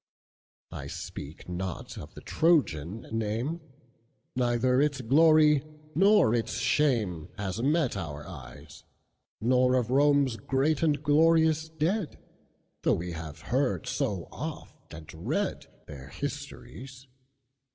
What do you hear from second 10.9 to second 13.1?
glorious dead, Though